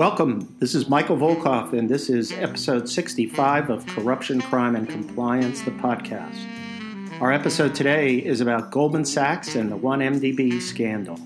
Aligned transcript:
Welcome. 0.00 0.54
This 0.60 0.76
is 0.76 0.88
Michael 0.88 1.16
Volkov, 1.16 1.72
and 1.72 1.88
this 1.88 2.08
is 2.08 2.30
episode 2.30 2.88
65 2.88 3.70
of 3.70 3.84
Corruption, 3.88 4.40
Crime, 4.40 4.76
and 4.76 4.88
Compliance, 4.88 5.62
the 5.62 5.72
podcast. 5.72 6.46
Our 7.20 7.32
episode 7.32 7.74
today 7.74 8.18
is 8.18 8.40
about 8.40 8.70
Goldman 8.70 9.04
Sachs 9.04 9.56
and 9.56 9.72
the 9.72 9.76
1MDB 9.76 10.62
scandal. 10.62 11.18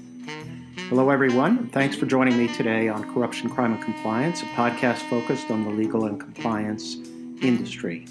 Hello, 0.88 1.10
everyone. 1.10 1.68
Thanks 1.68 1.94
for 1.94 2.06
joining 2.06 2.38
me 2.38 2.48
today 2.54 2.88
on 2.88 3.12
Corruption, 3.12 3.50
Crime, 3.50 3.74
and 3.74 3.82
Compliance, 3.82 4.40
a 4.40 4.46
podcast 4.46 5.00
focused 5.10 5.50
on 5.50 5.64
the 5.64 5.70
legal 5.70 6.06
and 6.06 6.18
compliance 6.18 6.96
industry. 7.42 8.06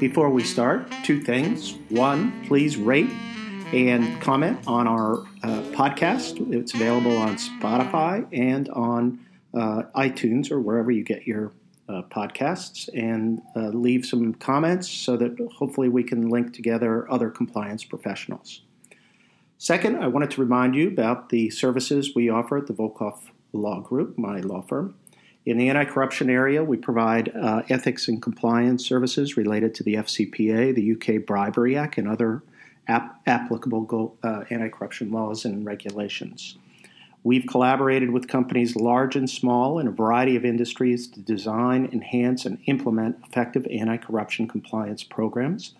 Before 0.00 0.28
we 0.28 0.44
start, 0.44 0.92
two 1.04 1.22
things. 1.22 1.74
One, 1.88 2.44
please 2.46 2.76
rate 2.76 3.10
and 3.72 4.20
comment 4.20 4.58
on 4.66 4.86
our 4.86 5.20
uh, 5.42 5.62
podcast. 5.72 6.52
It's 6.52 6.74
available 6.74 7.16
on 7.16 7.36
Spotify 7.36 8.26
and 8.30 8.68
on 8.68 9.18
uh, 9.54 9.84
iTunes 9.94 10.50
or 10.50 10.60
wherever 10.60 10.90
you 10.90 11.02
get 11.02 11.26
your 11.26 11.52
uh, 11.88 12.02
podcasts, 12.10 12.90
and 12.94 13.40
uh, 13.54 13.68
leave 13.68 14.04
some 14.04 14.34
comments 14.34 14.90
so 14.90 15.16
that 15.16 15.38
hopefully 15.56 15.88
we 15.88 16.02
can 16.02 16.28
link 16.28 16.52
together 16.52 17.10
other 17.10 17.30
compliance 17.30 17.84
professionals. 17.84 18.62
Second, 19.56 19.96
I 19.96 20.08
wanted 20.08 20.30
to 20.32 20.40
remind 20.42 20.74
you 20.74 20.88
about 20.88 21.30
the 21.30 21.48
services 21.48 22.14
we 22.14 22.28
offer 22.28 22.58
at 22.58 22.66
the 22.66 22.74
Volkov 22.74 23.30
Law 23.52 23.80
Group, 23.80 24.18
my 24.18 24.40
law 24.40 24.60
firm. 24.60 24.94
In 25.46 25.58
the 25.58 25.68
anti 25.68 25.84
corruption 25.84 26.28
area, 26.28 26.64
we 26.64 26.76
provide 26.76 27.34
uh, 27.36 27.62
ethics 27.70 28.08
and 28.08 28.20
compliance 28.20 28.84
services 28.84 29.36
related 29.36 29.74
to 29.76 29.84
the 29.84 29.94
FCPA, 29.94 30.74
the 30.74 30.92
UK 30.92 31.24
Bribery 31.24 31.76
Act, 31.76 31.98
and 31.98 32.08
other 32.08 32.42
ap- 32.88 33.20
applicable 33.26 34.16
uh, 34.24 34.42
anti 34.50 34.68
corruption 34.68 35.12
laws 35.12 35.44
and 35.44 35.64
regulations. 35.64 36.58
We've 37.22 37.46
collaborated 37.46 38.10
with 38.10 38.26
companies 38.26 38.74
large 38.74 39.14
and 39.14 39.30
small 39.30 39.78
in 39.78 39.86
a 39.86 39.92
variety 39.92 40.34
of 40.34 40.44
industries 40.44 41.06
to 41.08 41.20
design, 41.20 41.88
enhance, 41.92 42.44
and 42.44 42.58
implement 42.66 43.16
effective 43.24 43.68
anti 43.70 43.98
corruption 43.98 44.48
compliance 44.48 45.04
programs 45.04 45.74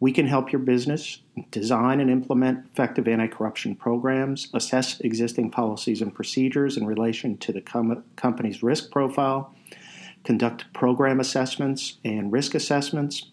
we 0.00 0.12
can 0.12 0.26
help 0.26 0.52
your 0.52 0.60
business 0.60 1.22
design 1.50 2.00
and 2.00 2.10
implement 2.10 2.66
effective 2.66 3.08
anti 3.08 3.26
corruption 3.26 3.74
programs, 3.74 4.48
assess 4.54 5.00
existing 5.00 5.50
policies 5.50 6.00
and 6.00 6.14
procedures 6.14 6.76
in 6.76 6.86
relation 6.86 7.36
to 7.38 7.52
the 7.52 7.60
com- 7.60 8.04
company's 8.16 8.62
risk 8.62 8.90
profile, 8.90 9.54
conduct 10.24 10.72
program 10.72 11.18
assessments 11.18 11.98
and 12.04 12.32
risk 12.32 12.54
assessments, 12.54 13.30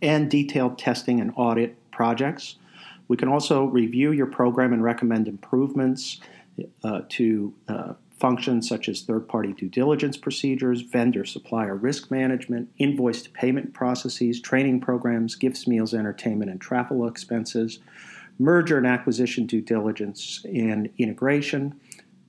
and 0.00 0.30
detailed 0.30 0.78
testing 0.78 1.20
and 1.20 1.32
audit 1.36 1.76
projects. 1.90 2.56
We 3.08 3.16
can 3.16 3.28
also 3.28 3.64
review 3.64 4.12
your 4.12 4.26
program 4.26 4.72
and 4.72 4.82
recommend 4.82 5.28
improvements 5.28 6.20
uh, 6.84 7.02
to 7.10 7.52
uh, 7.68 7.92
functions 8.22 8.68
such 8.68 8.88
as 8.88 9.02
third 9.02 9.26
party 9.26 9.52
due 9.52 9.68
diligence 9.68 10.16
procedures, 10.16 10.82
vendor 10.82 11.24
supplier 11.24 11.74
risk 11.74 12.08
management, 12.08 12.70
invoice 12.78 13.20
to 13.20 13.30
payment 13.30 13.74
processes, 13.74 14.40
training 14.40 14.80
programs, 14.80 15.34
gifts, 15.34 15.66
meals, 15.66 15.92
entertainment, 15.92 16.48
and 16.48 16.60
travel 16.60 17.08
expenses, 17.08 17.80
merger 18.38 18.78
and 18.78 18.86
acquisition 18.86 19.44
due 19.44 19.60
diligence 19.60 20.40
and 20.44 20.88
integration. 20.98 21.74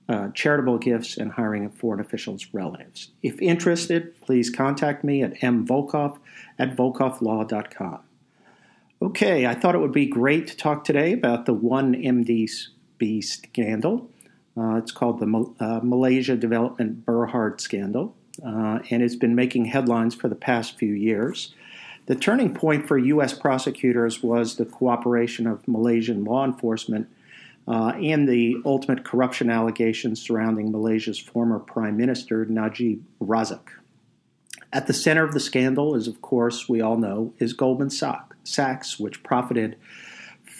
Uh, 0.06 0.28
charitable 0.34 0.76
gifts 0.76 1.16
and 1.16 1.32
hiring 1.32 1.64
of 1.64 1.72
foreign 1.72 2.00
officials' 2.00 2.48
relatives. 2.52 3.12
If 3.22 3.40
interested, 3.40 4.20
please 4.20 4.50
contact 4.50 5.02
me 5.02 5.22
at 5.22 5.40
mvolkov 5.40 6.18
at 6.58 6.76
volkovlaw.com. 6.76 8.00
Okay, 9.00 9.46
I 9.46 9.54
thought 9.54 9.74
it 9.74 9.78
would 9.78 9.92
be 9.92 10.06
great 10.06 10.46
to 10.48 10.56
talk 10.56 10.84
today 10.84 11.12
about 11.12 11.46
the 11.46 11.54
1MDB 11.54 13.24
scandal. 13.24 14.10
Uh, 14.56 14.76
it's 14.76 14.92
called 14.92 15.18
the 15.18 15.54
uh, 15.60 15.80
Malaysia 15.82 16.36
Development 16.36 17.04
Berhad 17.04 17.60
Scandal, 17.60 18.14
uh, 18.44 18.78
and 18.90 19.02
it's 19.02 19.16
been 19.16 19.34
making 19.34 19.66
headlines 19.66 20.14
for 20.14 20.28
the 20.28 20.34
past 20.34 20.78
few 20.78 20.92
years. 20.92 21.54
The 22.06 22.14
turning 22.14 22.54
point 22.54 22.86
for 22.86 22.98
U.S. 22.98 23.32
prosecutors 23.32 24.22
was 24.22 24.56
the 24.56 24.66
cooperation 24.66 25.46
of 25.46 25.66
Malaysian 25.66 26.24
law 26.24 26.44
enforcement 26.44 27.08
uh, 27.66 27.94
and 28.00 28.28
the 28.28 28.56
ultimate 28.64 29.04
corruption 29.04 29.50
allegations 29.50 30.20
surrounding 30.20 30.70
Malaysia's 30.70 31.18
former 31.18 31.58
Prime 31.58 31.96
Minister 31.96 32.44
Najib 32.44 33.02
Razak. 33.20 33.70
At 34.72 34.86
the 34.86 34.92
center 34.92 35.24
of 35.24 35.32
the 35.32 35.40
scandal 35.40 35.94
is, 35.94 36.06
of 36.06 36.20
course, 36.20 36.68
we 36.68 36.80
all 36.80 36.98
know, 36.98 37.32
is 37.38 37.52
Goldman 37.52 37.90
Sachs, 37.90 38.98
which 38.98 39.22
profited 39.22 39.76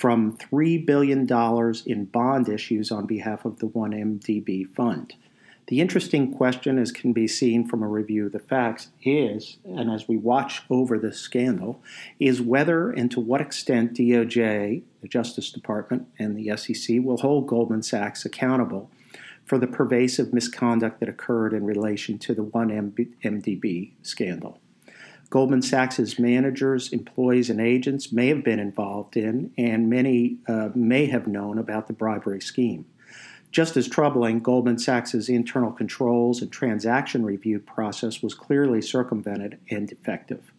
from 0.05 0.37
$3 0.37 0.85
billion 0.85 1.27
in 1.87 2.05
bond 2.05 2.47
issues 2.51 2.93
on 2.93 3.07
behalf 3.07 3.47
of 3.47 3.59
the 3.61 3.67
1MDB 3.67 4.69
fund. 4.75 5.15
The 5.69 5.81
interesting 5.81 6.31
question, 6.35 6.77
as 6.77 6.93
can 6.93 7.15
be 7.15 7.27
seen 7.27 7.67
from 7.67 7.83
a 7.83 7.89
review 7.89 8.27
of 8.27 8.33
the 8.33 8.39
facts, 8.39 8.89
is, 9.03 9.57
and 9.65 9.91
as 9.91 10.07
we 10.07 10.19
watch 10.19 10.61
over 10.69 10.99
this 10.99 11.19
scandal, 11.19 11.81
is 12.21 12.43
whether 12.43 12.91
and 12.91 13.11
to 13.13 13.21
what 13.21 13.41
extent 13.41 13.95
DOJ, 13.95 14.83
the 15.01 15.09
Justice 15.09 15.51
Department, 15.51 16.07
and 16.19 16.37
the 16.37 16.55
SEC 16.55 16.99
will 17.03 17.17
hold 17.17 17.47
Goldman 17.47 17.83
Sachs 17.83 18.27
accountable 18.27 18.91
for 19.47 19.57
the 19.57 19.67
pervasive 19.67 20.35
misconduct 20.35 21.01
that 21.01 21.09
occurred 21.09 21.55
in 21.55 21.65
relation 21.65 22.19
to 22.19 22.35
the 22.35 22.45
1MDB 22.45 23.93
scandal. 24.03 24.61
Goldman 25.35 25.63
Sachs's 25.63 26.17
managers, 26.17 26.93
employees, 26.93 27.51
and 27.51 27.61
agents 27.61 28.13
may 28.13 28.29
have 28.29 28.45
been 28.45 28.61
involved 28.61 29.17
in, 29.17 29.53
and 29.59 29.91
many 29.91 30.37
uh, 30.47 30.69
may 30.77 31.07
have 31.07 31.27
known 31.27 31.59
about 31.59 31.89
the 31.89 31.93
bribery 31.93 32.41
scheme. 32.41 32.87
Just 33.51 33.77
as 33.77 33.89
troubling, 33.89 34.39
Goldman 34.39 34.79
Sachs's 34.79 35.29
internal 35.29 35.73
controls 35.73 36.41
and 36.41 36.53
transaction 36.53 37.25
review 37.25 37.59
process 37.59 38.23
was 38.23 38.33
clearly 38.33 38.81
circumvented 38.81 39.59
and 39.69 39.89
defective. 39.89 40.53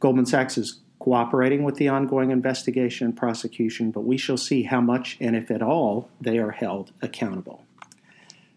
Goldman 0.00 0.26
Sachs 0.26 0.58
is 0.58 0.80
cooperating 0.98 1.64
with 1.64 1.76
the 1.76 1.88
ongoing 1.88 2.30
investigation 2.30 3.06
and 3.06 3.16
prosecution, 3.16 3.90
but 3.90 4.02
we 4.02 4.18
shall 4.18 4.36
see 4.36 4.64
how 4.64 4.82
much 4.82 5.16
and 5.18 5.34
if 5.34 5.50
at 5.50 5.62
all 5.62 6.10
they 6.20 6.36
are 6.36 6.50
held 6.50 6.92
accountable. 7.00 7.64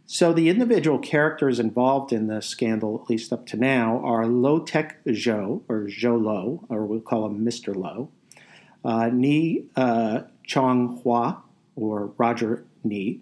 So 0.09 0.31
the 0.31 0.47
individual 0.47 1.00
characters 1.00 1.59
involved 1.59 2.13
in 2.13 2.28
the 2.28 2.41
scandal, 2.41 2.97
at 3.03 3.09
least 3.09 3.34
up 3.34 3.45
to 3.47 3.57
now, 3.57 4.00
are 4.06 4.25
Low 4.25 4.62
Taek 4.62 4.94
Jho, 5.06 5.63
or 5.68 5.81
Jho 5.81 6.23
Low, 6.23 6.63
or 6.69 6.85
we'll 6.85 7.01
call 7.01 7.25
him 7.25 7.45
Mr. 7.45 7.75
Low, 7.75 8.07
uh, 8.85 9.09
Ng 9.12 9.69
uh, 9.75 10.22
Chong 10.45 11.01
Hwa, 11.01 11.41
or 11.75 12.13
Roger 12.18 12.63
Ng, 12.85 13.22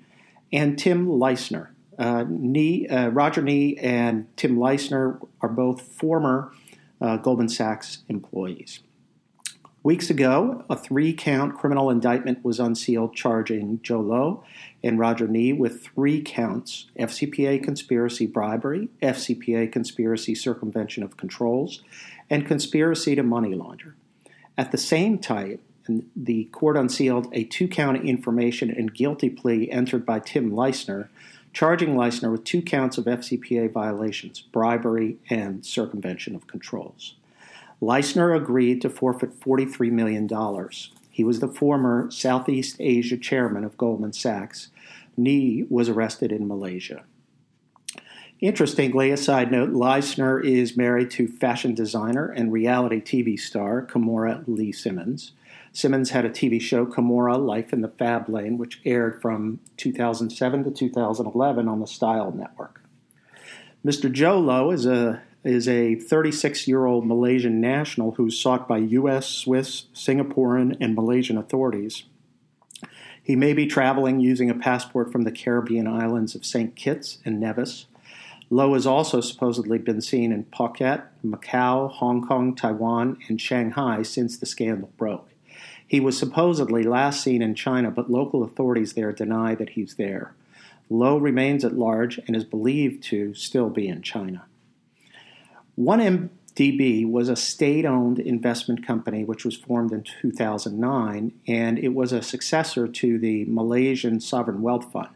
and 0.53 0.77
Tim 0.77 1.07
Leissner. 1.07 1.69
Uh, 1.97 2.23
Ng, 2.29 2.85
uh, 2.91 3.09
Roger 3.11 3.41
Ng 3.41 3.79
and 3.79 4.27
Tim 4.37 4.57
Leissner 4.57 5.19
are 5.41 5.49
both 5.49 5.81
former 5.81 6.51
uh, 7.01 7.17
Goldman 7.17 7.49
Sachs 7.49 8.03
employees. 8.09 8.81
Weeks 9.85 10.09
ago, 10.09 10.65
a 10.67 10.75
three 10.75 11.13
count 11.13 11.59
criminal 11.59 11.91
indictment 11.91 12.43
was 12.43 12.59
unsealed 12.59 13.13
charging 13.13 13.77
Jho 13.81 14.03
Low 14.03 14.43
and 14.83 14.97
Roger 14.97 15.27
Ng 15.27 15.59
with 15.59 15.83
three 15.83 16.23
counts 16.23 16.87
FCPA 16.97 17.63
conspiracy 17.63 18.25
bribery, 18.25 18.89
FCPA 19.03 19.71
conspiracy 19.71 20.33
circumvention 20.33 21.03
of 21.03 21.17
controls, 21.17 21.83
and 22.31 22.47
conspiracy 22.47 23.13
to 23.13 23.21
money 23.21 23.53
launder. 23.53 23.93
At 24.57 24.71
the 24.71 24.79
same 24.79 25.19
time, 25.19 25.59
the 26.15 26.45
court 26.45 26.77
unsealed 26.77 27.27
a 27.31 27.43
two 27.43 27.67
count 27.67 28.03
information 28.03 28.71
and 28.71 28.91
guilty 28.91 29.29
plea 29.29 29.69
entered 29.69 30.03
by 30.03 30.17
Tim 30.17 30.49
Leissner, 30.49 31.09
charging 31.53 31.93
Leissner 31.93 32.31
with 32.31 32.43
two 32.43 32.63
counts 32.63 32.97
of 32.97 33.05
FCPA 33.05 33.71
violations 33.71 34.41
bribery 34.41 35.19
and 35.29 35.63
circumvention 35.63 36.33
of 36.35 36.47
controls. 36.47 37.13
Leissner 37.81 38.35
agreed 38.35 38.81
to 38.81 38.89
forfeit 38.89 39.39
$43 39.39 39.91
million. 39.91 40.29
He 41.09 41.23
was 41.23 41.39
the 41.39 41.47
former 41.47 42.09
Southeast 42.11 42.77
Asia 42.79 43.17
chairman 43.17 43.63
of 43.63 43.77
Goldman 43.77 44.13
Sachs. 44.13 44.69
Ng 45.17 45.67
was 45.69 45.89
arrested 45.89 46.31
in 46.31 46.47
Malaysia. 46.47 47.03
Interestingly, 48.41 49.11
a 49.11 49.17
side 49.17 49.51
note, 49.51 49.71
Leissner 49.71 50.43
is 50.43 50.75
married 50.75 51.09
to 51.11 51.27
fashion 51.27 51.73
designer 51.73 52.29
and 52.29 52.51
reality 52.51 53.01
TV 53.01 53.39
star 53.39 53.85
Kimora 53.85 54.43
Lee 54.45 54.73
Simmons. 54.73 55.31
Simmons 55.71 56.09
had 56.09 56.25
a 56.25 56.29
TV 56.29 56.61
show, 56.61 56.85
Kimora 56.85 57.37
Life 57.37 57.71
in 57.71 57.81
the 57.81 57.87
Fab 57.87 58.29
Lane, 58.29 58.57
which 58.57 58.81
aired 58.85 59.21
from 59.21 59.59
2007 59.77 60.63
to 60.65 60.71
2011 60.71 61.67
on 61.67 61.79
the 61.79 61.87
Style 61.87 62.31
Network. 62.31 62.81
Mr. 63.85 64.11
Jho 64.13 64.43
Low 64.43 64.71
is 64.71 64.85
a 64.85 65.21
is 65.45 65.67
a 65.67 65.95
36 65.95 66.67
year 66.67 66.85
old 66.85 67.05
Malaysian 67.05 67.61
national 67.61 68.13
who's 68.13 68.37
sought 68.37 68.67
by 68.67 68.77
U.S., 68.79 69.27
Swiss, 69.27 69.85
Singaporean, 69.93 70.75
and 70.81 70.95
Malaysian 70.95 71.37
authorities. 71.37 72.03
He 73.21 73.35
may 73.35 73.53
be 73.53 73.67
traveling 73.67 74.19
using 74.19 74.49
a 74.49 74.55
passport 74.55 75.11
from 75.11 75.21
the 75.21 75.31
Caribbean 75.31 75.87
islands 75.87 76.35
of 76.35 76.45
St. 76.45 76.75
Kitts 76.75 77.19
and 77.23 77.39
Nevis. 77.39 77.85
Low 78.49 78.73
has 78.73 78.85
also 78.85 79.21
supposedly 79.21 79.77
been 79.77 80.01
seen 80.01 80.31
in 80.31 80.45
Phuket, 80.45 81.03
Macau, 81.25 81.91
Hong 81.91 82.27
Kong, 82.27 82.55
Taiwan, 82.55 83.17
and 83.27 83.41
Shanghai 83.41 84.03
since 84.03 84.37
the 84.37 84.45
scandal 84.45 84.91
broke. 84.97 85.29
He 85.87 85.99
was 85.99 86.17
supposedly 86.17 86.83
last 86.83 87.23
seen 87.23 87.41
in 87.41 87.55
China, 87.55 87.91
but 87.91 88.11
local 88.11 88.43
authorities 88.43 88.93
there 88.93 89.11
deny 89.11 89.55
that 89.55 89.69
he's 89.69 89.95
there. 89.95 90.33
Low 90.89 91.17
remains 91.17 91.65
at 91.65 91.73
large 91.73 92.19
and 92.27 92.35
is 92.35 92.43
believed 92.43 93.03
to 93.05 93.33
still 93.33 93.69
be 93.69 93.87
in 93.87 94.01
China. 94.01 94.45
1MDB 95.77 97.09
was 97.09 97.27
a 97.27 97.35
state 97.35 97.85
owned 97.85 98.19
investment 98.19 98.85
company 98.85 99.25
which 99.25 99.43
was 99.43 99.57
formed 99.57 99.91
in 99.91 100.03
2009, 100.03 101.33
and 101.47 101.79
it 101.79 101.93
was 101.93 102.13
a 102.13 102.21
successor 102.21 102.87
to 102.87 103.19
the 103.19 103.43
Malaysian 103.45 104.21
Sovereign 104.21 104.61
Wealth 104.61 104.91
Fund. 104.91 105.09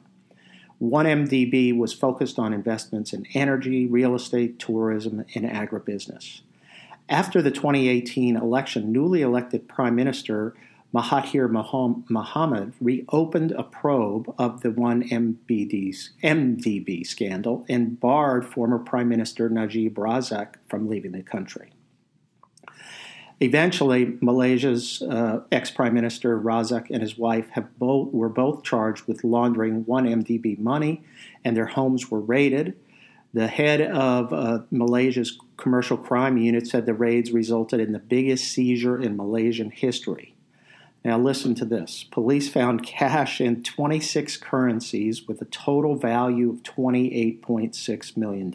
1MDB 0.82 1.78
was 1.78 1.94
focused 1.94 2.40
on 2.40 2.54
investments 2.54 3.14
in 3.14 3.26
energy, 3.34 3.86
real 3.86 4.16
estate, 4.16 4.60
tourism, 4.60 5.26
and 5.34 5.46
agribusiness. 5.46 6.42
After 7.10 7.42
the 7.42 7.52
2018 7.52 8.36
election, 8.36 8.92
newly 8.92 9.22
elected 9.22 9.68
Prime 9.68 9.96
Minister 9.96 10.56
Mahathir 10.94 11.48
Mohamad 11.48 12.74
reopened 12.82 13.52
a 13.52 13.64
probe 13.64 14.34
of 14.40 14.62
the 14.62 14.70
1MDB 14.70 15.96
scandal 17.06 17.66
and 17.70 18.00
barred 18.00 18.46
former 18.46 18.80
Prime 18.80 19.08
Minister 19.08 19.50
Najib 19.50 19.94
Razak 19.96 20.56
from 20.68 20.90
leaving 20.90 21.12
the 21.12 21.22
country. 21.22 21.70
Eventually, 23.42 24.18
Malaysia's 24.20 25.02
uh, 25.04 25.42
ex 25.52 25.72
Prime 25.72 25.94
Minister 25.94 26.38
Razak 26.40 26.90
and 26.90 27.02
his 27.02 27.18
wife 27.18 27.48
both, 27.78 28.12
were 28.12 28.28
both 28.28 28.64
charged 28.64 29.08
with 29.08 29.24
laundering 29.24 29.86
1MDB 29.86 30.58
money, 30.58 31.04
and 31.46 31.56
their 31.56 31.68
homes 31.68 32.12
were 32.12 32.20
raided. 32.20 32.76
The 33.34 33.48
head 33.48 33.80
of 33.80 34.34
uh, 34.34 34.64
Malaysia's 34.72 35.38
commercial 35.56 35.98
crime 35.98 36.38
unit 36.38 36.68
said 36.68 36.88
the 36.88 36.96
raids 36.96 37.32
resulted 37.32 37.80
in 37.80 37.94
the 37.94 38.00
biggest 38.00 38.52
seizure 38.52 39.00
in 39.00 39.16
Malaysian 39.16 39.70
history. 39.70 40.34
Now, 41.04 41.18
listen 41.18 41.56
to 41.56 41.66
this. 41.66 42.04
Police 42.12 42.50
found 42.50 42.86
cash 42.86 43.40
in 43.40 43.64
26 43.64 44.36
currencies 44.38 45.28
with 45.28 45.42
a 45.42 45.46
total 45.46 45.96
value 45.96 46.50
of 46.50 46.64
$28.6 46.64 48.18
million. 48.18 48.54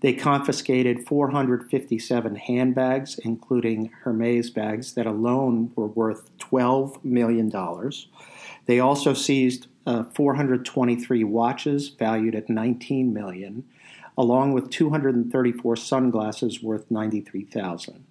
They 0.00 0.12
confiscated 0.12 1.06
457 1.06 2.36
handbags, 2.36 3.18
including 3.18 3.90
Hermes 4.02 4.50
bags, 4.50 4.92
that 4.92 5.06
alone 5.06 5.72
were 5.74 5.88
worth 5.88 6.30
$12 6.38 7.02
million. 7.02 7.50
They 8.66 8.78
also 8.78 9.12
seized 9.12 9.66
uh, 9.84 10.04
423 10.14 11.24
watches 11.24 11.88
valued 11.88 12.36
at 12.36 12.48
19 12.48 13.12
million, 13.12 13.64
along 14.16 14.52
with 14.52 14.70
234 14.70 15.76
sunglasses 15.76 16.62
worth 16.62 16.88
93,000. 16.90 18.05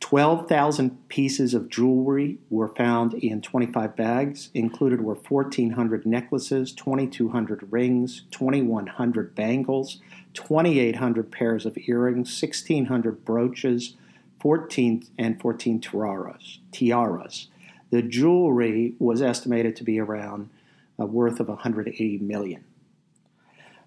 12,000 0.00 1.08
pieces 1.08 1.54
of 1.54 1.68
jewelry 1.68 2.38
were 2.50 2.68
found 2.68 3.14
in 3.14 3.40
25 3.40 3.96
bags. 3.96 4.50
Included 4.52 5.00
were 5.00 5.14
1,400 5.14 6.04
necklaces, 6.04 6.72
2,200 6.72 7.72
rings, 7.72 8.22
2,100 8.30 9.34
bangles, 9.34 10.00
2,800 10.34 11.30
pairs 11.32 11.64
of 11.64 11.78
earrings, 11.86 12.42
1,600 12.42 13.24
brooches, 13.24 13.94
14 14.40 15.04
and 15.16 15.40
14 15.40 15.80
tiaras. 15.80 16.58
tiaras. 16.70 17.48
The 17.90 18.02
jewelry 18.02 18.94
was 18.98 19.22
estimated 19.22 19.74
to 19.76 19.84
be 19.84 19.98
around 19.98 20.50
a 20.98 21.06
worth 21.06 21.40
of 21.40 21.48
180 21.48 22.18
million. 22.18 22.64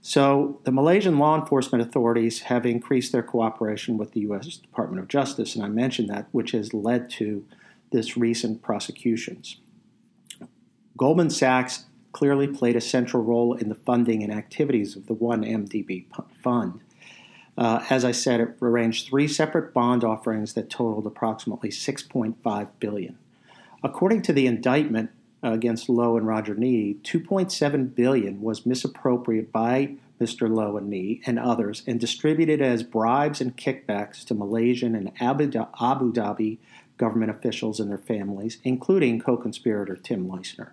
So 0.02 0.60
the 0.64 0.72
Malaysian 0.72 1.18
law 1.20 1.40
enforcement 1.40 1.82
authorities 1.82 2.42
have 2.42 2.66
increased 2.66 3.12
their 3.12 3.24
cooperation 3.24 3.98
with 3.98 4.14
the 4.14 4.22
U.S. 4.22 4.58
Department 4.58 5.02
of 5.02 5.08
Justice, 5.08 5.56
and 5.56 5.64
I 5.64 5.68
mentioned 5.68 6.10
that, 6.10 6.28
which 6.32 6.52
has 6.52 6.74
led 6.74 7.10
to 7.12 7.46
this 7.92 8.18
recent 8.18 8.62
prosecutions. 8.62 9.58
Goldman 10.98 11.30
Sachs 11.30 11.86
clearly 12.12 12.48
played 12.48 12.76
a 12.76 12.82
central 12.82 13.24
role 13.24 13.54
in 13.54 13.70
the 13.70 13.76
funding 13.76 14.24
and 14.24 14.34
activities 14.34 14.96
of 14.96 15.06
the 15.08 15.16
1MDB 15.16 16.06
fund. 16.42 16.82
Uh, 17.58 17.84
as 17.90 18.06
I 18.06 18.12
said, 18.12 18.40
it 18.40 18.58
arranged 18.62 19.08
three 19.08 19.28
separate 19.28 19.74
bond 19.74 20.04
offerings 20.04 20.54
that 20.54 20.70
totaled 20.70 21.08
approximately 21.08 21.70
6.5 21.70 22.68
billion. 22.80 23.18
According 23.84 24.22
to 24.24 24.34
the 24.34 24.48
indictment 24.48 25.12
against 25.54 25.90
Low 25.90 26.18
and 26.18 26.28
Roger 26.28 26.54
Ng, 26.56 27.00
2.7 27.04 27.96
billion 27.96 28.42
was 28.42 28.66
misappropriated 28.66 29.52
by 29.52 29.96
Mr. 30.20 30.50
Low 30.50 30.78
and 30.78 30.92
Ng 30.94 31.22
and 31.26 31.40
others 31.40 31.84
and 31.86 32.00
distributed 32.00 32.62
as 32.62 32.84
bribes 32.84 33.42
and 33.42 33.56
kickbacks 33.56 34.26
to 34.26 34.34
Malaysian 34.34 34.96
and 34.96 35.12
Abu 35.20 35.50
Dhabi 35.50 36.58
government 36.98 37.32
officials 37.32 37.80
and 37.80 37.92
their 37.92 37.98
families, 37.98 38.58
including 38.64 39.20
co-conspirator 39.20 39.96
Tim 39.96 40.28
Leissner. 40.28 40.72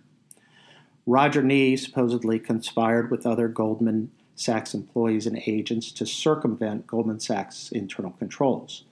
Roger 1.06 1.42
Ng 1.42 1.76
supposedly 1.76 2.38
conspired 2.38 3.10
with 3.10 3.26
other 3.26 3.48
Goldman 3.48 4.10
Sachs 4.34 4.74
employees 4.74 5.26
and 5.26 5.40
agents 5.46 5.92
to 5.92 6.06
circumvent 6.06 6.86
Goldman 6.86 7.20
Sachs' 7.20 7.70
internal 7.70 8.12
controls. 8.12 8.84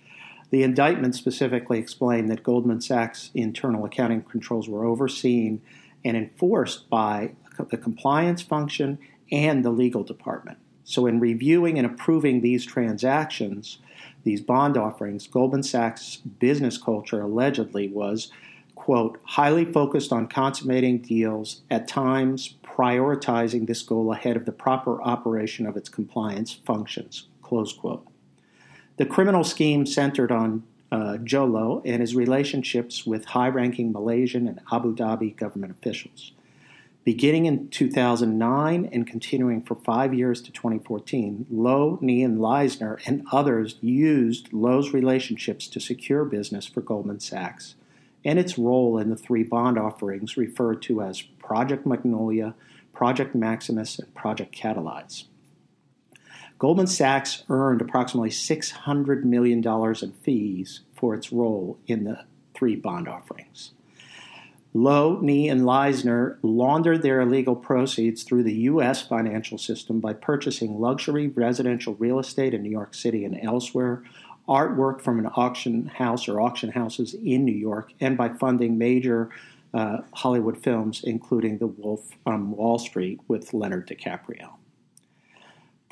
The 0.52 0.62
indictment 0.62 1.14
specifically 1.14 1.78
explained 1.78 2.30
that 2.30 2.42
Goldman 2.42 2.82
Sachs' 2.82 3.30
internal 3.32 3.86
accounting 3.86 4.20
controls 4.20 4.68
were 4.68 4.84
overseen 4.84 5.62
and 6.04 6.14
enforced 6.14 6.90
by 6.90 7.32
the 7.70 7.78
compliance 7.78 8.42
function 8.42 8.98
and 9.32 9.64
the 9.64 9.70
legal 9.70 10.04
department. 10.04 10.58
So, 10.84 11.06
in 11.06 11.20
reviewing 11.20 11.78
and 11.78 11.86
approving 11.86 12.42
these 12.42 12.66
transactions, 12.66 13.78
these 14.24 14.42
bond 14.42 14.76
offerings, 14.76 15.26
Goldman 15.26 15.62
Sachs' 15.62 16.16
business 16.16 16.76
culture 16.76 17.22
allegedly 17.22 17.88
was 17.88 18.30
quote, 18.74 19.20
highly 19.24 19.64
focused 19.64 20.12
on 20.12 20.26
consummating 20.26 20.98
deals, 20.98 21.62
at 21.70 21.88
times 21.88 22.56
prioritizing 22.62 23.66
this 23.66 23.80
goal 23.80 24.12
ahead 24.12 24.36
of 24.36 24.44
the 24.44 24.52
proper 24.52 25.00
operation 25.02 25.66
of 25.66 25.78
its 25.78 25.88
compliance 25.88 26.52
functions, 26.52 27.28
close 27.42 27.72
quote. 27.72 28.06
The 28.98 29.06
criminal 29.06 29.44
scheme 29.44 29.86
centered 29.86 30.30
on 30.30 30.64
uh, 30.90 31.16
Jho 31.22 31.50
Low 31.50 31.82
and 31.84 32.00
his 32.00 32.14
relationships 32.14 33.06
with 33.06 33.24
high 33.26 33.48
ranking 33.48 33.92
Malaysian 33.92 34.46
and 34.46 34.60
Abu 34.70 34.94
Dhabi 34.94 35.34
government 35.34 35.72
officials. 35.72 36.32
Beginning 37.04 37.46
in 37.46 37.68
2009 37.68 38.88
and 38.92 39.06
continuing 39.06 39.62
for 39.62 39.74
five 39.74 40.14
years 40.14 40.40
to 40.42 40.52
2014, 40.52 41.46
Low, 41.50 41.98
Ng, 42.00 42.22
and 42.22 42.38
Leissner 42.38 43.00
and 43.06 43.26
others 43.32 43.76
used 43.80 44.52
Low's 44.52 44.92
relationships 44.92 45.66
to 45.68 45.80
secure 45.80 46.24
business 46.24 46.66
for 46.66 46.80
Goldman 46.80 47.18
Sachs 47.18 47.74
and 48.24 48.38
its 48.38 48.58
role 48.58 48.98
in 48.98 49.10
the 49.10 49.16
three 49.16 49.42
bond 49.42 49.78
offerings 49.78 50.36
referred 50.36 50.82
to 50.82 51.02
as 51.02 51.22
Project 51.22 51.86
Magnolia, 51.86 52.54
Project 52.92 53.34
Maximus, 53.34 53.98
and 53.98 54.14
Project 54.14 54.54
Catalyze. 54.54 55.24
Goldman 56.62 56.86
Sachs 56.86 57.42
earned 57.48 57.80
approximately 57.80 58.30
$600 58.30 59.24
million 59.24 59.66
in 59.66 60.12
fees 60.22 60.82
for 60.94 61.12
its 61.12 61.32
role 61.32 61.76
in 61.88 62.04
the 62.04 62.24
three 62.54 62.76
bond 62.76 63.08
offerings. 63.08 63.72
Low, 64.72 65.18
Ng, 65.20 65.50
and 65.50 65.62
Leissner 65.62 66.38
laundered 66.40 67.02
their 67.02 67.20
illegal 67.20 67.56
proceeds 67.56 68.22
through 68.22 68.44
the 68.44 68.54
U.S. 68.70 69.02
financial 69.02 69.58
system 69.58 69.98
by 69.98 70.12
purchasing 70.12 70.78
luxury 70.78 71.26
residential 71.26 71.96
real 71.96 72.20
estate 72.20 72.54
in 72.54 72.62
New 72.62 72.70
York 72.70 72.94
City 72.94 73.24
and 73.24 73.40
elsewhere, 73.42 74.04
artwork 74.48 75.00
from 75.00 75.18
an 75.18 75.30
auction 75.34 75.86
house 75.86 76.28
or 76.28 76.40
auction 76.40 76.70
houses 76.70 77.12
in 77.12 77.44
New 77.44 77.50
York, 77.50 77.92
and 77.98 78.16
by 78.16 78.28
funding 78.28 78.78
major 78.78 79.30
uh, 79.74 80.02
Hollywood 80.14 80.62
films, 80.62 81.02
including 81.02 81.58
The 81.58 81.66
Wolf 81.66 82.10
of 82.24 82.40
Wall 82.50 82.78
Street 82.78 83.18
with 83.26 83.52
Leonardo 83.52 83.92
DiCaprio. 83.92 84.61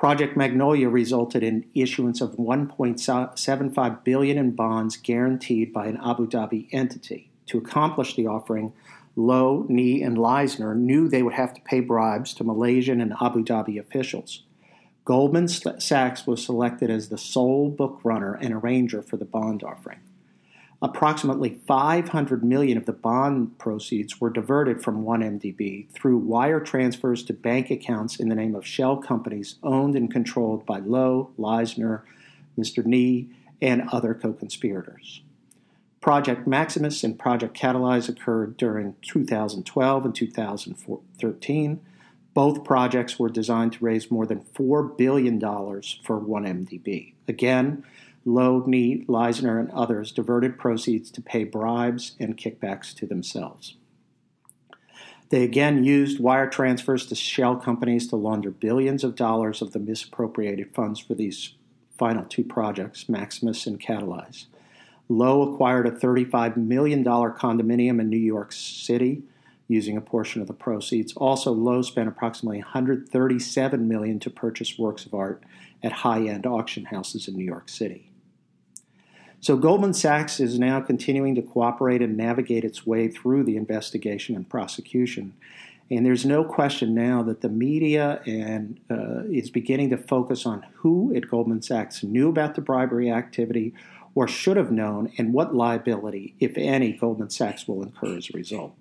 Project 0.00 0.34
Magnolia 0.34 0.88
resulted 0.88 1.42
in 1.42 1.66
issuance 1.74 2.22
of 2.22 2.30
1.75 2.38 4.02
billion 4.02 4.38
in 4.38 4.52
bonds 4.52 4.96
guaranteed 4.96 5.74
by 5.74 5.88
an 5.88 5.98
Abu 6.02 6.26
Dhabi 6.26 6.68
entity. 6.72 7.30
To 7.48 7.58
accomplish 7.58 8.16
the 8.16 8.26
offering, 8.26 8.72
Low, 9.14 9.66
Ng, 9.68 10.02
and 10.02 10.16
Leissner 10.16 10.74
knew 10.74 11.06
they 11.06 11.22
would 11.22 11.34
have 11.34 11.52
to 11.52 11.60
pay 11.60 11.80
bribes 11.80 12.32
to 12.32 12.44
Malaysian 12.44 13.02
and 13.02 13.12
Abu 13.20 13.44
Dhabi 13.44 13.78
officials. 13.78 14.44
Goldman 15.04 15.48
Sachs 15.48 16.26
was 16.26 16.42
selected 16.42 16.88
as 16.88 17.10
the 17.10 17.18
sole 17.18 17.68
book 17.68 18.00
runner 18.02 18.32
and 18.32 18.54
arranger 18.54 19.02
for 19.02 19.18
the 19.18 19.26
bond 19.26 19.62
offering. 19.62 20.00
Approximately 20.82 21.60
500 21.66 22.42
million 22.42 22.78
of 22.78 22.86
the 22.86 22.92
bond 22.92 23.58
proceeds 23.58 24.18
were 24.18 24.30
diverted 24.30 24.82
from 24.82 25.04
1MDB 25.04 25.90
through 25.90 26.16
wire 26.16 26.60
transfers 26.60 27.22
to 27.24 27.34
bank 27.34 27.70
accounts 27.70 28.16
in 28.16 28.30
the 28.30 28.34
name 28.34 28.54
of 28.54 28.66
shell 28.66 28.96
companies 28.96 29.56
owned 29.62 29.94
and 29.94 30.10
controlled 30.10 30.64
by 30.64 30.78
Low, 30.78 31.32
Leissner, 31.38 32.00
Mr. 32.58 32.84
Ng, 32.86 33.34
and 33.60 33.88
other 33.92 34.14
co-conspirators. 34.14 35.20
Project 36.00 36.46
Maximus 36.46 37.04
and 37.04 37.18
Project 37.18 37.54
Catalyze 37.54 38.08
occurred 38.08 38.56
during 38.56 38.94
2012 39.02 40.04
and 40.06 40.14
2013 40.14 41.80
both 42.32 42.64
projects 42.64 43.18
were 43.18 43.28
designed 43.28 43.72
to 43.72 43.84
raise 43.84 44.10
more 44.10 44.26
than 44.26 44.40
$4 44.40 44.96
billion 44.96 45.40
for 45.40 46.20
1MDB. 46.20 47.14
Again, 47.26 47.84
Low, 48.24 48.62
Ng, 48.62 49.06
Leissner, 49.06 49.58
and 49.58 49.70
others 49.70 50.12
diverted 50.12 50.58
proceeds 50.58 51.10
to 51.12 51.22
pay 51.22 51.44
bribes 51.44 52.16
and 52.20 52.36
kickbacks 52.36 52.94
to 52.96 53.06
themselves. 53.06 53.76
They 55.30 55.44
again 55.44 55.84
used 55.84 56.20
wire 56.20 56.48
transfers 56.48 57.06
to 57.06 57.14
shell 57.14 57.56
companies 57.56 58.08
to 58.08 58.16
launder 58.16 58.50
billions 58.50 59.04
of 59.04 59.14
dollars 59.14 59.62
of 59.62 59.72
the 59.72 59.78
misappropriated 59.78 60.74
funds 60.74 60.98
for 61.00 61.14
these 61.14 61.54
final 61.96 62.24
two 62.24 62.44
projects, 62.44 63.08
Maximus 63.08 63.66
and 63.66 63.80
Catalyze. 63.80 64.46
Low 65.08 65.42
acquired 65.42 65.86
a 65.86 65.90
$35 65.92 66.56
million 66.56 67.04
condominium 67.04 68.00
in 68.00 68.08
New 68.08 68.16
York 68.16 68.52
City 68.52 69.22
using 69.68 69.96
a 69.96 70.00
portion 70.00 70.42
of 70.42 70.48
the 70.48 70.52
proceeds. 70.52 71.12
Also, 71.14 71.52
Low 71.52 71.82
spent 71.82 72.08
approximately 72.08 72.58
137 72.58 73.86
million 73.86 74.18
to 74.18 74.30
purchase 74.30 74.78
works 74.78 75.06
of 75.06 75.14
art 75.14 75.44
at 75.82 75.92
high-end 75.92 76.44
auction 76.44 76.86
houses 76.86 77.28
in 77.28 77.36
New 77.36 77.44
York 77.44 77.68
City. 77.68 78.09
So 79.42 79.56
Goldman 79.56 79.94
Sachs 79.94 80.38
is 80.38 80.58
now 80.58 80.80
continuing 80.80 81.34
to 81.34 81.42
cooperate 81.42 82.02
and 82.02 82.14
navigate 82.14 82.62
its 82.62 82.86
way 82.86 83.08
through 83.08 83.44
the 83.44 83.56
investigation 83.56 84.36
and 84.36 84.46
prosecution. 84.46 85.32
And 85.90 86.04
there's 86.04 86.26
no 86.26 86.44
question 86.44 86.94
now 86.94 87.22
that 87.22 87.40
the 87.40 87.48
media 87.48 88.20
and 88.26 88.78
uh, 88.90 89.22
is 89.30 89.50
beginning 89.50 89.90
to 89.90 89.96
focus 89.96 90.44
on 90.44 90.66
who 90.74 91.12
at 91.16 91.28
Goldman 91.28 91.62
Sachs 91.62 92.02
knew 92.02 92.28
about 92.28 92.54
the 92.54 92.60
bribery 92.60 93.10
activity 93.10 93.74
or 94.14 94.28
should 94.28 94.56
have 94.56 94.72
known, 94.72 95.12
and 95.18 95.32
what 95.32 95.54
liability, 95.54 96.34
if 96.40 96.56
any, 96.56 96.92
Goldman 96.92 97.30
Sachs 97.30 97.66
will 97.66 97.82
incur 97.82 98.16
as 98.16 98.28
a 98.28 98.36
result. 98.36 98.74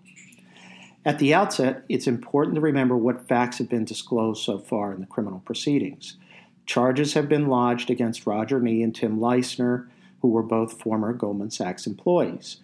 At 1.06 1.20
the 1.20 1.34
outset, 1.34 1.84
it's 1.88 2.08
important 2.08 2.56
to 2.56 2.62
remember 2.62 2.98
what 2.98 3.28
facts 3.28 3.60
have 3.60 3.70
been 3.70 3.86
disclosed 3.86 4.44
so 4.44 4.58
far 4.58 4.92
in 4.92 5.00
the 5.00 5.08
criminal 5.08 5.40
proceedings. 5.46 6.18
Charges 6.66 7.14
have 7.14 7.30
been 7.30 7.48
lodged 7.48 7.90
against 7.90 8.28
Roger 8.28 8.58
Ng 8.58 8.84
and 8.84 8.94
Tim 8.94 9.20
Leissner, 9.20 9.88
who 10.22 10.30
were 10.30 10.44
both 10.44 10.82
former 10.82 11.14
Goldman 11.14 11.52
Sachs 11.52 11.88
employees. 11.88 12.58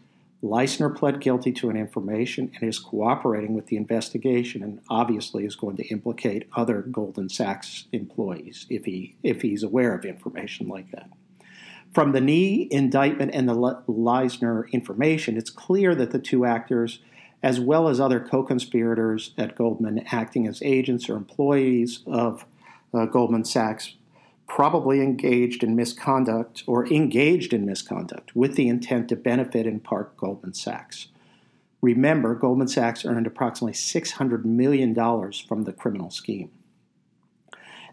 Leissner 0.43 0.95
pled 0.95 1.21
guilty 1.21 1.51
to 1.53 1.69
an 1.69 1.77
information 1.77 2.51
and 2.55 2.69
is 2.69 2.77
cooperating 2.77 3.55
with 3.55 3.67
the 3.67 3.77
investigation 3.77 4.61
and 4.61 4.79
obviously 4.89 5.45
is 5.45 5.55
going 5.55 5.75
to 5.77 5.87
implicate 5.87 6.47
other 6.55 6.81
Goldman 6.81 7.29
Sachs 7.29 7.85
employees 7.91 8.67
if 8.69 8.85
he 8.85 9.15
if 9.23 9.41
he's 9.41 9.63
aware 9.63 9.95
of 9.95 10.05
information 10.05 10.67
like 10.67 10.91
that. 10.91 11.09
From 11.93 12.11
the 12.11 12.19
Ng 12.19 12.67
indictment 12.71 13.33
and 13.33 13.47
the 13.47 13.55
Leissner 13.87 14.69
information, 14.71 15.37
it's 15.37 15.49
clear 15.49 15.95
that 15.95 16.11
the 16.11 16.19
two 16.19 16.45
actors, 16.45 16.99
as 17.41 17.59
well 17.59 17.87
as 17.87 17.99
other 17.99 18.19
co 18.19 18.43
conspirators 18.43 19.33
at 19.37 19.55
Goldman 19.55 20.05
acting 20.11 20.45
as 20.45 20.61
agents 20.61 21.09
or 21.09 21.15
employees 21.15 22.01
of 22.05 22.45
uh, 22.93 23.05
Goldman 23.05 23.45
Sachs, 23.45 23.95
probably 24.47 25.01
engaged 25.01 25.63
in 25.63 25.75
misconduct 25.75 26.63
or 26.67 26.87
engaged 26.87 27.53
in 27.53 27.65
misconduct 27.65 28.35
with 28.35 28.55
the 28.55 28.67
intent 28.67 29.09
to 29.09 29.15
benefit 29.15 29.65
in 29.65 29.79
part 29.79 30.15
Goldman 30.17 30.53
Sachs. 30.53 31.07
Remember, 31.81 32.35
Goldman 32.35 32.67
Sachs 32.67 33.05
earned 33.05 33.27
approximately 33.27 33.73
$600 33.73 34.45
million 34.45 34.93
from 35.47 35.63
the 35.63 35.73
criminal 35.73 36.09
scheme. 36.09 36.51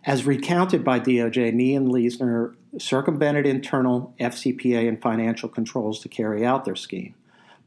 As 0.04 0.26
recounted 0.26 0.85
by 0.85 0.99
DOJ, 0.99 1.49
Ng 1.49 1.76
and 1.76 1.88
Leissner 1.88 2.54
circumvented 2.78 3.47
internal 3.47 4.14
FCPA 4.18 4.88
and 4.88 5.00
financial 5.00 5.49
controls 5.49 6.00
to 6.00 6.09
carry 6.09 6.44
out 6.44 6.64
their 6.64 6.75
scheme. 6.75 7.14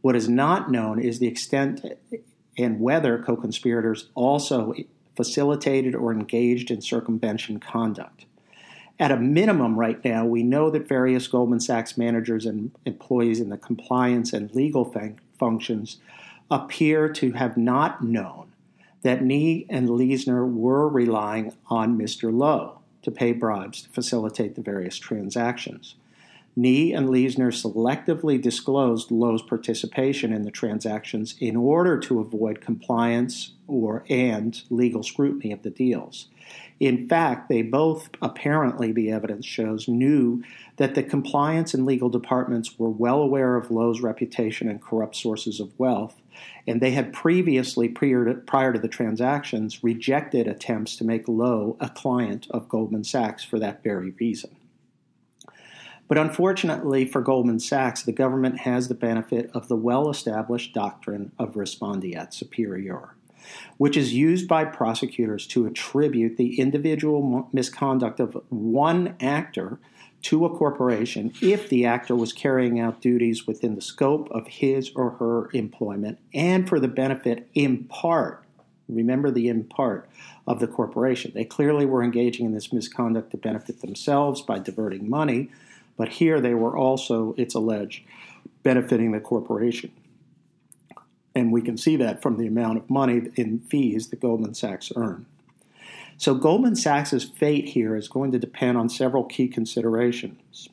What 0.01 0.15
is 0.15 0.27
not 0.27 0.69
known 0.69 0.99
is 0.99 1.19
the 1.19 1.27
extent 1.27 1.85
and 2.57 2.79
whether 2.79 3.17
co 3.21 3.35
conspirators 3.35 4.09
also 4.15 4.73
facilitated 5.15 5.95
or 5.95 6.11
engaged 6.11 6.71
in 6.71 6.81
circumvention 6.81 7.59
conduct. 7.59 8.25
At 8.97 9.11
a 9.11 9.17
minimum, 9.17 9.77
right 9.77 10.03
now, 10.05 10.25
we 10.25 10.41
know 10.41 10.69
that 10.69 10.87
various 10.87 11.27
Goldman 11.27 11.59
Sachs 11.59 11.97
managers 11.97 12.45
and 12.45 12.71
employees 12.85 13.41
in 13.41 13.49
the 13.49 13.57
compliance 13.57 14.31
and 14.31 14.53
legal 14.55 14.85
fun- 14.85 15.19
functions 15.37 15.97
appear 16.49 17.09
to 17.09 17.33
have 17.33 17.57
not 17.57 18.01
known 18.01 18.51
that 19.01 19.21
Ng 19.21 19.65
and 19.69 19.89
Leissner 19.89 20.49
were 20.49 20.87
relying 20.87 21.53
on 21.67 21.97
Mr. 21.97 22.33
Low 22.33 22.79
to 23.01 23.11
pay 23.11 23.33
bribes 23.33 23.83
to 23.83 23.89
facilitate 23.89 24.55
the 24.55 24.61
various 24.61 24.97
transactions. 24.97 25.95
Ng 26.57 26.95
and 26.95 27.09
Leissner 27.09 27.51
selectively 27.51 28.41
disclosed 28.41 29.11
Low's 29.11 29.41
participation 29.41 30.31
in 30.31 30.43
the 30.43 30.51
transactions 30.51 31.35
in 31.41 31.57
order 31.57 31.99
to 31.99 32.21
avoid 32.21 32.61
compliance 32.61 33.51
or 33.67 34.05
and 34.09 34.63
legal 34.69 35.03
scrutiny 35.03 35.51
of 35.51 35.63
the 35.63 35.69
deals. 35.69 36.29
In 36.79 37.07
fact, 37.07 37.47
they 37.47 37.61
both 37.61 38.09
apparently, 38.21 38.91
the 38.91 39.09
evidence 39.09 39.45
shows, 39.45 39.87
knew 39.87 40.43
that 40.75 40.93
the 40.93 41.03
compliance 41.03 41.73
and 41.73 41.85
legal 41.85 42.09
departments 42.09 42.77
were 42.77 42.89
well 42.89 43.21
aware 43.21 43.55
of 43.55 43.71
Low's 43.71 44.01
reputation 44.01 44.67
and 44.69 44.81
corrupt 44.81 45.15
sources 45.15 45.61
of 45.61 45.77
wealth, 45.79 46.21
and 46.67 46.81
they 46.81 46.91
had 46.91 47.13
previously, 47.13 47.87
prior 47.87 48.25
to, 48.25 48.33
prior 48.33 48.73
to 48.73 48.79
the 48.79 48.89
transactions, 48.89 49.83
rejected 49.83 50.47
attempts 50.47 50.97
to 50.97 51.05
make 51.05 51.29
Low 51.29 51.77
a 51.79 51.89
client 51.89 52.47
of 52.51 52.67
Goldman 52.67 53.05
Sachs 53.05 53.43
for 53.43 53.57
that 53.59 53.81
very 53.81 54.11
reason. 54.19 54.57
But 56.07 56.17
unfortunately 56.17 57.05
for 57.05 57.21
Goldman 57.21 57.59
Sachs, 57.59 58.03
the 58.03 58.11
government 58.11 58.59
has 58.59 58.89
the 58.89 58.95
benefit 58.95 59.49
of 59.53 59.69
the 59.69 59.77
well 59.77 60.09
established 60.09 60.73
doctrine 60.73 61.31
of 61.39 61.53
respondeat 61.53 62.33
superior 62.33 63.15
which 63.77 63.97
is 63.97 64.13
used 64.13 64.47
by 64.47 64.65
prosecutors 64.65 65.47
to 65.47 65.65
attribute 65.65 66.37
the 66.37 66.59
individual 66.59 67.49
misconduct 67.51 68.19
of 68.19 68.41
one 68.49 69.15
actor 69.19 69.79
to 70.21 70.45
a 70.45 70.49
corporation 70.49 71.31
if 71.41 71.69
the 71.69 71.85
actor 71.85 72.15
was 72.15 72.33
carrying 72.33 72.79
out 72.79 73.01
duties 73.01 73.45
within 73.45 73.75
the 73.75 73.81
scope 73.81 74.27
of 74.31 74.47
his 74.47 74.91
or 74.95 75.11
her 75.11 75.49
employment 75.53 76.17
and 76.33 76.67
for 76.67 76.79
the 76.79 76.87
benefit 76.87 77.47
in 77.53 77.83
part 77.85 78.43
remember 78.87 79.31
the 79.31 79.47
in 79.47 79.63
part 79.63 80.07
of 80.47 80.59
the 80.59 80.67
corporation. 80.67 81.31
They 81.33 81.43
clearly 81.43 81.87
were 81.87 82.03
engaging 82.03 82.45
in 82.45 82.53
this 82.53 82.71
misconduct 82.71 83.31
to 83.31 83.37
benefit 83.37 83.81
themselves 83.81 84.41
by 84.41 84.59
diverting 84.59 85.09
money 85.09 85.49
but 85.97 86.09
here 86.09 86.41
they 86.41 86.53
were 86.53 86.77
also 86.77 87.33
it's 87.37 87.55
alleged 87.55 88.03
benefiting 88.63 89.11
the 89.11 89.19
corporation 89.19 89.91
and 91.35 91.51
we 91.51 91.61
can 91.61 91.77
see 91.77 91.97
that 91.97 92.21
from 92.21 92.37
the 92.37 92.47
amount 92.47 92.77
of 92.77 92.89
money 92.89 93.23
in 93.35 93.59
fees 93.59 94.07
that 94.07 94.21
Goldman 94.21 94.53
Sachs 94.53 94.91
earn. 94.95 95.25
So 96.17 96.33
Goldman 96.33 96.77
Sachs's 96.77 97.25
fate 97.25 97.69
here 97.69 97.95
is 97.95 98.07
going 98.07 98.31
to 98.31 98.39
depend 98.39 98.77
on 98.77 98.87
several 98.87 99.25
key 99.25 99.49
considerations. 99.49 100.69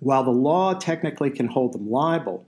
While 0.00 0.24
the 0.24 0.30
law 0.30 0.72
technically 0.72 1.30
can 1.30 1.48
hold 1.48 1.74
them 1.74 1.90
liable, 1.90 2.46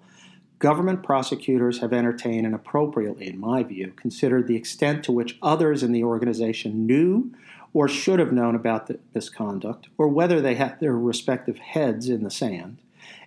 government 0.58 1.02
prosecutors 1.02 1.80
have 1.80 1.92
entertained 1.92 2.46
and 2.46 2.54
appropriately, 2.54 3.28
in 3.28 3.38
my 3.38 3.62
view, 3.62 3.92
considered 3.96 4.48
the 4.48 4.56
extent 4.56 5.04
to 5.04 5.12
which 5.12 5.38
others 5.42 5.82
in 5.82 5.92
the 5.92 6.04
organization 6.04 6.86
knew 6.86 7.30
or 7.74 7.86
should 7.86 8.18
have 8.18 8.32
known 8.32 8.54
about 8.54 8.86
the 8.86 8.98
misconduct, 9.14 9.88
or 9.98 10.08
whether 10.08 10.40
they 10.40 10.54
had 10.54 10.80
their 10.80 10.96
respective 10.96 11.58
heads 11.58 12.08
in 12.08 12.24
the 12.24 12.30
sand, 12.30 12.78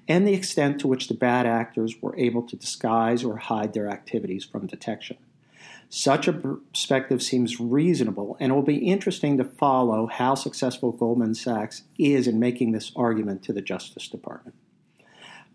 and 0.09 0.27
the 0.27 0.33
extent 0.33 0.79
to 0.79 0.87
which 0.87 1.07
the 1.07 1.13
bad 1.13 1.45
actors 1.45 1.95
were 2.01 2.17
able 2.17 2.41
to 2.41 2.55
disguise 2.55 3.23
or 3.23 3.37
hide 3.37 3.73
their 3.73 3.87
activities 3.87 4.43
from 4.43 4.65
detection. 4.65 5.15
Such 5.87 6.27
a 6.27 6.33
perspective 6.33 7.21
seems 7.21 7.59
reasonable, 7.59 8.35
and 8.39 8.51
it 8.51 8.55
will 8.55 8.61
be 8.61 8.77
interesting 8.77 9.37
to 9.37 9.43
follow 9.43 10.07
how 10.07 10.35
successful 10.35 10.91
Goldman 10.91 11.35
Sachs 11.35 11.83
is 11.97 12.27
in 12.27 12.39
making 12.39 12.71
this 12.71 12.91
argument 12.95 13.43
to 13.43 13.53
the 13.53 13.61
Justice 13.61 14.07
Department. 14.07 14.55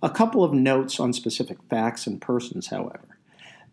A 0.03 0.11
couple 0.11 0.43
of 0.43 0.53
notes 0.53 0.99
on 0.99 1.13
specific 1.13 1.59
facts 1.69 2.07
and 2.07 2.21
persons, 2.21 2.69
however. 2.69 3.14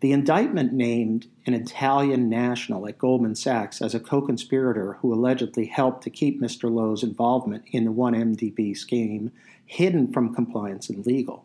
The 0.02 0.10
indictment 0.10 0.72
named 0.72 1.28
an 1.46 1.54
Italian 1.54 2.28
national 2.28 2.88
at 2.88 2.98
Goldman 2.98 3.36
Sachs 3.36 3.80
as 3.80 3.94
a 3.94 4.00
co 4.00 4.20
conspirator 4.20 4.94
who 4.94 5.14
allegedly 5.14 5.66
helped 5.66 6.02
to 6.02 6.10
keep 6.10 6.40
Mr. 6.40 6.68
Low's 6.68 7.04
involvement 7.04 7.62
in 7.70 7.84
the 7.84 7.92
1MDB 7.92 8.76
scheme 8.76 9.30
hidden 9.64 10.12
from 10.12 10.34
compliance 10.34 10.90
and 10.90 11.06
legal. 11.06 11.44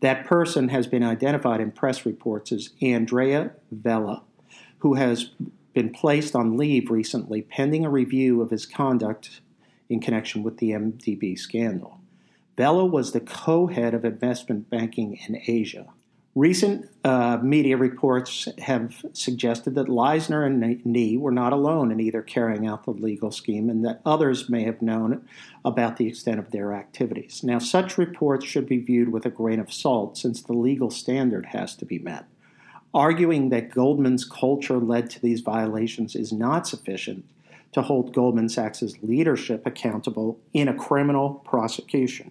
That 0.00 0.26
person 0.26 0.68
has 0.68 0.86
been 0.86 1.02
identified 1.02 1.62
in 1.62 1.72
press 1.72 2.04
reports 2.04 2.52
as 2.52 2.68
Andrea 2.82 3.52
Vella, 3.72 4.24
who 4.80 4.92
has 4.96 5.30
been 5.72 5.88
placed 5.88 6.36
on 6.36 6.58
leave 6.58 6.90
recently 6.90 7.40
pending 7.40 7.86
a 7.86 7.90
review 7.90 8.42
of 8.42 8.50
his 8.50 8.66
conduct 8.66 9.40
in 9.88 10.00
connection 10.00 10.42
with 10.42 10.58
the 10.58 10.72
MDB 10.72 11.38
scandal. 11.38 11.98
Vella 12.58 12.84
was 12.84 13.12
the 13.12 13.20
co 13.20 13.68
head 13.68 13.94
of 13.94 14.04
investment 14.04 14.68
banking 14.68 15.18
in 15.26 15.40
Asia. 15.46 15.86
Recent 16.36 16.90
uh, 17.02 17.38
media 17.42 17.78
reports 17.78 18.46
have 18.58 19.06
suggested 19.14 19.74
that 19.74 19.88
Leissner 19.88 20.44
and 20.44 20.62
Ng 20.62 21.18
were 21.18 21.30
not 21.30 21.54
alone 21.54 21.90
in 21.90 21.98
either 21.98 22.20
carrying 22.20 22.66
out 22.66 22.84
the 22.84 22.90
legal 22.90 23.30
scheme 23.30 23.70
and 23.70 23.82
that 23.86 24.02
others 24.04 24.50
may 24.50 24.62
have 24.64 24.82
known 24.82 25.26
about 25.64 25.96
the 25.96 26.06
extent 26.06 26.38
of 26.38 26.50
their 26.50 26.74
activities. 26.74 27.42
Now, 27.42 27.58
such 27.58 27.96
reports 27.96 28.44
should 28.44 28.68
be 28.68 28.76
viewed 28.76 29.12
with 29.12 29.24
a 29.24 29.30
grain 29.30 29.58
of 29.58 29.72
salt 29.72 30.18
since 30.18 30.42
the 30.42 30.52
legal 30.52 30.90
standard 30.90 31.46
has 31.46 31.74
to 31.76 31.86
be 31.86 31.98
met. 31.98 32.26
Arguing 32.92 33.48
that 33.48 33.70
Goldman's 33.70 34.26
culture 34.26 34.76
led 34.76 35.08
to 35.10 35.22
these 35.22 35.40
violations 35.40 36.14
is 36.14 36.34
not 36.34 36.66
sufficient 36.66 37.24
to 37.72 37.80
hold 37.80 38.12
Goldman 38.12 38.50
Sachs' 38.50 38.92
leadership 39.00 39.66
accountable 39.66 40.38
in 40.52 40.68
a 40.68 40.74
criminal 40.74 41.36
prosecution. 41.46 42.30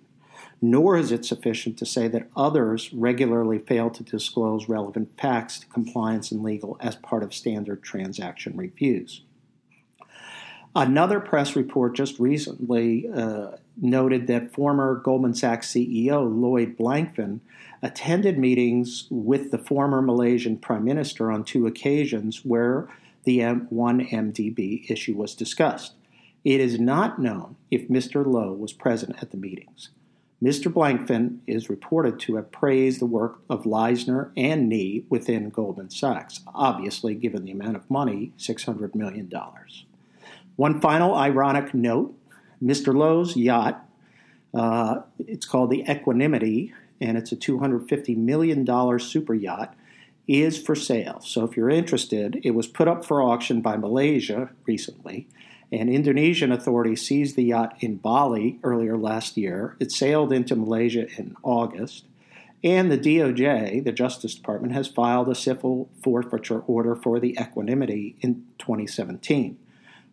Nor 0.62 0.98
is 0.98 1.12
it 1.12 1.26
sufficient 1.26 1.78
to 1.78 1.86
say 1.86 2.08
that 2.08 2.30
others 2.36 2.92
regularly 2.94 3.60
fail 3.60 3.90
to 3.90 4.04
disclose 4.04 4.70
relevant 4.70 5.10
facts 5.20 5.60
to 5.60 5.68
compliance 5.68 6.32
and 6.32 6.44
legal 6.44 6.78
as 6.80 6.96
part 6.96 7.24
of 7.24 7.34
standard 7.34 7.84
transaction 7.84 8.56
reviews. 8.56 9.22
Another 10.76 11.22
press 11.22 11.56
report 11.56 11.96
just 11.96 12.20
recently 12.20 13.08
uh, 13.08 13.52
noted 13.78 14.28
that 14.28 14.54
former 14.54 14.96
Goldman 14.96 15.34
Sachs 15.34 15.72
CEO 15.72 16.30
Lloyd 16.30 16.78
Blankfein 16.78 17.40
attended 17.82 18.38
meetings 18.38 19.08
with 19.10 19.52
the 19.52 19.58
former 19.58 20.02
Malaysian 20.02 20.58
Prime 20.58 20.84
Minister 20.84 21.32
on 21.32 21.46
two 21.46 21.66
occasions 21.66 22.44
where 22.44 22.90
the 23.24 23.40
M1MDB 23.40 24.90
issue 24.90 25.16
was 25.16 25.34
discussed. 25.34 25.94
It 26.44 26.60
is 26.60 26.80
not 26.80 27.20
known 27.20 27.56
if 27.72 27.88
Mr. 27.88 28.26
Low 28.26 28.52
was 28.52 28.74
present 28.74 29.16
at 29.22 29.32
the 29.32 29.38
meetings. 29.38 29.90
Mr. 30.44 30.72
Blankfein 30.72 31.40
is 31.48 31.70
reported 31.70 32.20
to 32.20 32.36
have 32.36 32.52
praised 32.52 33.00
the 33.00 33.06
work 33.06 33.40
of 33.50 33.64
Leissner 33.64 34.32
and 34.36 34.72
Ng 34.72 35.06
within 35.10 35.50
Goldman 35.50 35.90
Sachs, 35.90 36.42
obviously, 36.54 37.16
given 37.16 37.46
the 37.46 37.52
amount 37.52 37.78
of 37.78 37.90
money 37.90 38.34
$600 38.38 38.94
million. 38.94 39.32
One 40.58 40.82
final 40.82 41.16
ironic 41.16 41.74
note 41.74 42.18
Mr. 42.62 42.96
Low's 42.96 43.36
yacht, 43.36 43.88
uh, 44.54 45.02
it's 45.20 45.46
called 45.46 45.70
the 45.70 45.84
Equanimity, 45.88 46.74
and 47.00 47.18
it's 47.18 47.32
a 47.32 47.36
$250 47.36 48.18
million 48.18 49.00
super 49.00 49.34
yacht, 49.34 49.76
is 50.28 50.62
for 50.62 50.76
sale. 50.76 51.20
So 51.22 51.44
if 51.46 51.56
you're 51.56 51.70
interested, 51.70 52.40
it 52.44 52.52
was 52.52 52.68
put 52.68 52.88
up 52.88 53.06
for 53.06 53.22
auction 53.22 53.62
by 53.62 53.78
Malaysia 53.78 54.50
recently, 54.66 55.28
and 55.72 55.90
Indonesian 55.90 56.52
authorities 56.52 57.06
seized 57.06 57.36
the 57.36 57.44
yacht 57.44 57.76
in 57.80 57.98
Bali 57.98 58.60
earlier 58.64 58.98
last 58.98 59.38
year. 59.38 59.76
It 59.80 59.92
sailed 59.92 60.32
into 60.32 60.56
Malaysia 60.56 61.08
in 61.18 61.36
August. 61.44 62.06
And 62.64 62.92
the 62.92 62.98
DOJ, 62.98 63.84
the 63.84 63.92
Justice 63.92 64.34
Department, 64.34 64.74
has 64.74 64.88
filed 64.88 65.30
a 65.30 65.36
civil 65.36 65.90
forfeiture 66.02 66.62
order 66.62 66.96
for 66.96 67.20
the 67.20 67.38
Equanimity 67.40 68.16
in 68.22 68.46
2017. 68.58 69.58